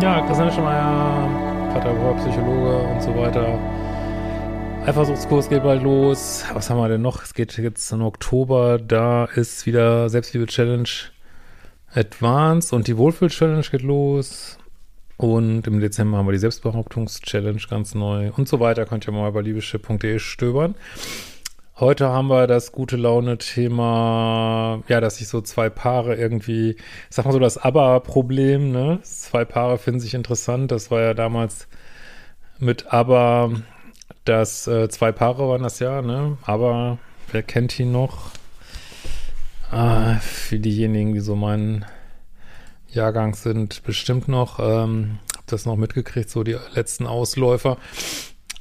[0.00, 1.28] Neschemeier,
[1.74, 3.58] Pateraport, Psychologe und so weiter.
[4.86, 6.42] Eifersuchtskurs geht bald los.
[6.54, 7.22] Was haben wir denn noch?
[7.22, 8.78] Es geht jetzt im Oktober.
[8.78, 10.88] Da ist wieder Selbstliebe-Challenge
[11.94, 14.56] Advanced und die Wohlfühl-Challenge geht los.
[15.18, 18.86] Und im Dezember haben wir die Selbstbehauptungs-Challenge ganz neu und so weiter.
[18.86, 20.76] Könnt ihr mal bei liebeschip.de stöbern.
[21.80, 26.76] Heute haben wir das gute Laune-Thema, ja, dass sich so zwei Paare irgendwie, ich
[27.08, 28.98] sag mal so das Aber-Problem, ne?
[29.02, 30.70] Zwei Paare finden sich interessant.
[30.72, 31.68] Das war ja damals
[32.58, 33.52] mit Aber,
[34.26, 36.36] dass äh, zwei Paare waren das ja, ne?
[36.42, 36.98] Aber
[37.32, 38.32] wer kennt ihn noch?
[39.70, 41.86] Ah, für diejenigen, die so meinen
[42.88, 47.78] Jahrgang sind, bestimmt noch, ähm, hab das noch mitgekriegt, so die letzten Ausläufer.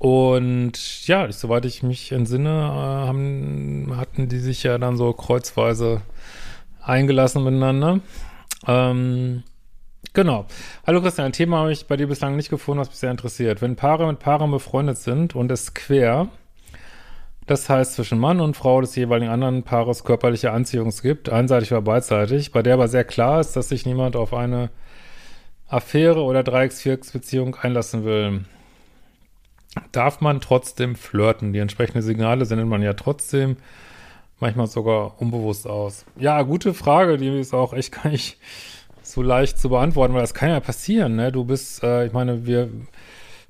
[0.00, 6.00] Und ja, soweit ich mich entsinne, äh, haben, hatten die sich ja dann so kreuzweise
[6.80, 8.00] eingelassen miteinander.
[8.66, 9.42] Ähm,
[10.14, 10.46] genau.
[10.86, 13.60] Hallo Christian, ein Thema habe ich bei dir bislang nicht gefunden, was mich sehr interessiert.
[13.60, 16.28] Wenn Paare mit Paaren befreundet sind und es quer,
[17.46, 21.82] das heißt zwischen Mann und Frau des jeweiligen anderen Paares körperliche Anziehung gibt, einseitig oder
[21.82, 24.70] beidseitig, bei der aber sehr klar ist, dass sich niemand auf eine
[25.68, 28.46] Affäre oder Dreiecks-Vierecks-Beziehung einlassen will
[29.92, 31.52] darf man trotzdem flirten.
[31.52, 33.56] Die entsprechenden Signale sendet man ja trotzdem,
[34.38, 36.04] manchmal sogar unbewusst aus.
[36.16, 38.38] Ja, gute Frage, die ist auch echt gar nicht
[39.02, 41.32] so leicht zu beantworten, weil das kann ja passieren, ne?
[41.32, 42.68] Du bist, äh, ich meine, wir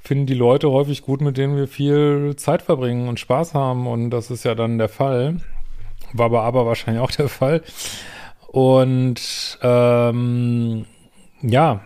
[0.03, 4.11] finden die Leute häufig gut, mit denen wir viel Zeit verbringen und Spaß haben und
[4.11, 5.37] das ist ja dann der Fall.
[6.13, 7.63] War bei aber wahrscheinlich auch der Fall.
[8.49, 10.87] Und ähm,
[11.43, 11.81] ja,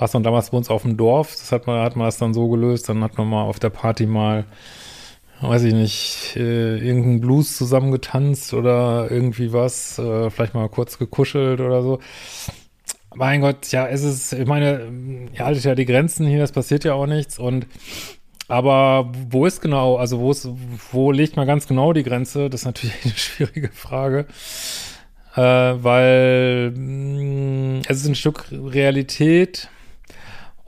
[0.00, 2.32] was man damals bei uns auf dem Dorf, das hat man, hat man das dann
[2.32, 4.46] so gelöst, dann hat man mal auf der Party mal,
[5.42, 11.60] weiß ich nicht, äh, irgendeinen Blues zusammengetanzt oder irgendwie was, äh, vielleicht mal kurz gekuschelt
[11.60, 11.98] oder so.
[13.14, 16.84] Mein Gott, ja, es ist, ich meine, ihr haltet ja die Grenzen hier, das passiert
[16.84, 17.66] ja auch nichts und
[18.48, 20.48] aber wo ist genau, also wo ist,
[20.92, 22.50] wo legt man ganz genau die Grenze?
[22.50, 24.26] Das ist natürlich eine schwierige Frage.
[25.36, 29.68] Äh, weil mh, mm, es ist ein Stück Realität,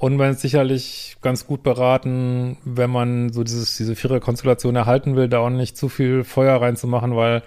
[0.02, 5.28] und man ist sicherlich ganz gut beraten, wenn man so dieses, diese Vierer-Konstellation erhalten will,
[5.28, 7.44] da auch nicht zu viel Feuer reinzumachen, weil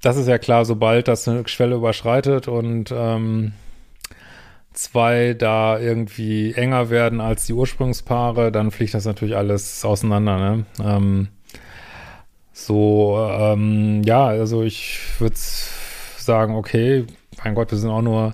[0.00, 3.54] das ist ja klar, sobald das eine Schwelle überschreitet und ähm,
[4.72, 10.66] zwei da irgendwie enger werden als die Ursprungspaare, dann fliegt das natürlich alles auseinander, ne?
[10.80, 11.28] Ähm,
[12.52, 17.04] so, ähm, ja, also ich würde sagen, okay,
[17.42, 18.32] mein Gott, wir sind auch nur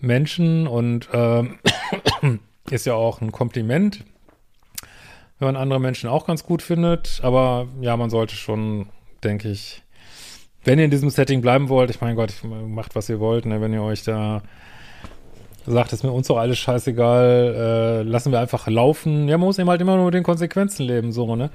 [0.00, 1.58] Menschen und ähm,
[2.70, 4.04] ist ja auch ein Kompliment,
[5.38, 7.20] wenn man andere Menschen auch ganz gut findet.
[7.22, 8.86] Aber ja, man sollte schon,
[9.22, 9.82] denke ich,
[10.64, 13.60] wenn ihr in diesem Setting bleiben wollt, ich meine Gott, macht was ihr wollt, ne,
[13.60, 14.42] wenn ihr euch da
[15.66, 19.28] sagt, ist mir uns doch alles scheißegal, äh, lassen wir einfach laufen.
[19.28, 21.50] Ja, man muss eben halt immer nur mit den Konsequenzen leben, so, ne?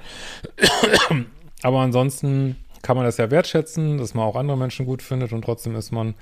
[1.62, 5.42] Aber ansonsten kann man das ja wertschätzen, dass man auch andere Menschen gut findet und
[5.42, 6.14] trotzdem ist man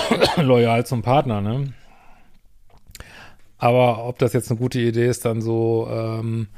[0.36, 1.72] loyal zum Partner, ne?
[3.58, 6.48] Aber ob das jetzt eine gute Idee ist, dann so ähm,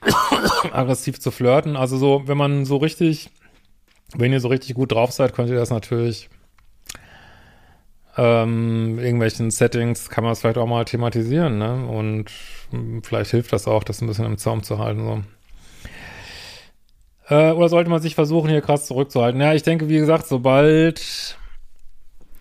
[0.72, 3.30] aggressiv zu flirten, also so, wenn man so richtig,
[4.14, 6.30] wenn ihr so richtig gut drauf seid, könnt ihr das natürlich
[8.16, 11.86] ähm, irgendwelchen Settings kann man es vielleicht auch mal thematisieren, ne?
[11.86, 12.30] Und
[13.02, 15.04] vielleicht hilft das auch, das ein bisschen im Zaum zu halten,
[17.28, 17.34] so.
[17.34, 19.40] Äh, oder sollte man sich versuchen, hier krass zurückzuhalten?
[19.40, 21.38] Ja, ich denke, wie gesagt, sobald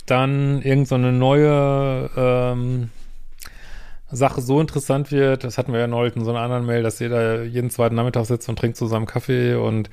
[0.09, 2.89] dann irgendeine so neue ähm,
[4.11, 6.99] Sache so interessant wird, das hatten wir ja neulich in so einer anderen Mail, dass
[6.99, 9.89] jeder jeden zweiten Nachmittag sitzt und trinkt zusammen Kaffee und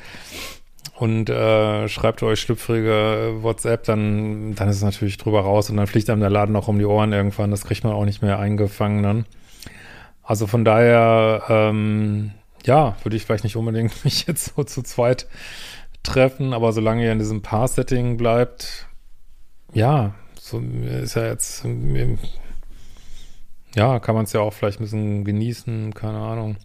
[0.98, 5.86] und äh, schreibt euch schlüpfrige WhatsApp, dann, dann ist es natürlich drüber raus und dann
[5.86, 7.50] fliegt einem der Laden auch um die Ohren irgendwann.
[7.50, 9.26] Das kriegt man auch nicht mehr eingefangen dann.
[10.22, 12.30] Also von daher, ähm,
[12.64, 15.26] ja, würde ich vielleicht nicht unbedingt mich jetzt so zu zweit
[16.02, 18.86] treffen, aber solange ihr in diesem Paar-Setting bleibt,
[19.76, 21.66] ja, so ist ja jetzt,
[23.74, 26.56] ja, kann man es ja auch vielleicht ein bisschen genießen, keine Ahnung.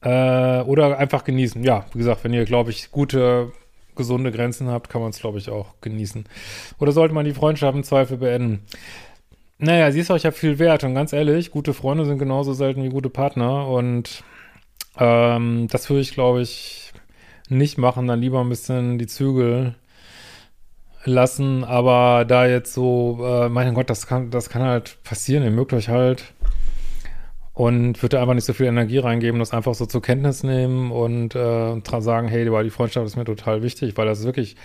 [0.00, 1.62] Äh, oder einfach genießen.
[1.62, 3.52] Ja, wie gesagt, wenn ihr, glaube ich, gute,
[3.94, 6.24] gesunde Grenzen habt, kann man es, glaube ich, auch genießen.
[6.80, 8.64] Oder sollte man die Freundschaft im Zweifel beenden?
[9.58, 12.82] Naja, sie ist euch ja viel wert und ganz ehrlich, gute Freunde sind genauso selten
[12.82, 14.24] wie gute Partner und
[14.98, 16.92] ähm, das würde ich, glaube ich,
[17.48, 18.08] nicht machen.
[18.08, 19.76] Dann lieber ein bisschen die Zügel
[21.04, 25.50] lassen, aber da jetzt so, äh, mein Gott, das kann, das kann halt passieren, ihr
[25.50, 26.32] mögt euch halt
[27.54, 31.34] und würde einfach nicht so viel Energie reingeben, das einfach so zur Kenntnis nehmen und
[31.34, 34.56] äh, sagen, hey, die Freundschaft ist mir total wichtig, weil das ist wirklich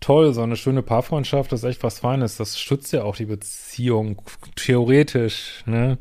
[0.00, 2.36] toll, so eine schöne Paarfreundschaft ist echt was Feines.
[2.36, 4.20] Das stützt ja auch die Beziehung,
[4.56, 5.98] theoretisch, ne?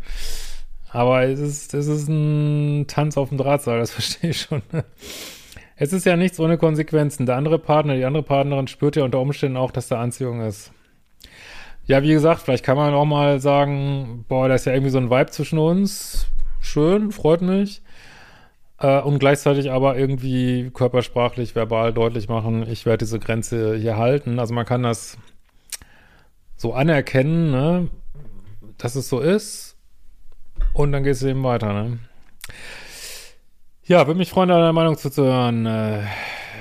[0.90, 4.62] Aber es ist, es ist ein Tanz auf dem Drahtseil, das verstehe ich schon.
[4.72, 4.84] Ne?
[5.82, 7.26] Es ist ja nichts ohne Konsequenzen.
[7.26, 10.72] Der andere Partner, die andere Partnerin spürt ja unter Umständen auch, dass da Anziehung ist.
[11.88, 15.00] Ja, wie gesagt, vielleicht kann man auch mal sagen, boah, da ist ja irgendwie so
[15.00, 16.28] ein Vibe zwischen uns.
[16.60, 17.82] Schön, freut mich.
[18.78, 24.38] Äh, und gleichzeitig aber irgendwie körpersprachlich, verbal deutlich machen, ich werde diese Grenze hier halten.
[24.38, 25.18] Also man kann das
[26.58, 27.88] so anerkennen, ne,
[28.78, 29.76] dass es so ist.
[30.74, 31.98] Und dann geht es eben weiter, ne.
[33.92, 35.66] Ja, würde mich freuen, deine Meinung zuzuhören.
[35.66, 36.04] Äh,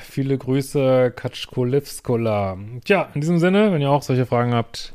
[0.02, 2.58] viele Grüße, Katschkolivskola.
[2.84, 4.92] Tja, in diesem Sinne, wenn ihr auch solche Fragen habt,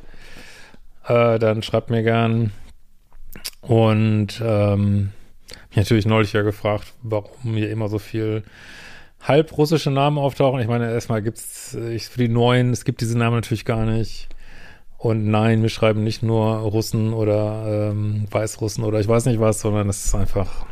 [1.08, 2.52] äh, dann schreibt mir gern.
[3.62, 5.14] Und ähm,
[5.70, 8.44] mich natürlich neulich ja gefragt, warum hier immer so viel
[9.22, 10.60] halbrussische Namen auftauchen.
[10.60, 14.28] Ich meine, erstmal gibt es für die Neuen, es gibt diese Namen natürlich gar nicht.
[14.98, 19.62] Und nein, wir schreiben nicht nur Russen oder ähm, Weißrussen oder ich weiß nicht was,
[19.62, 20.66] sondern es ist einfach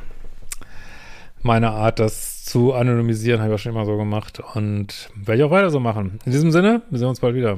[1.44, 5.44] meine Art, das zu anonymisieren, habe ich auch schon immer so gemacht und werde ich
[5.46, 6.20] auch weiter so machen.
[6.26, 7.58] In diesem Sinne, wir sehen uns bald wieder.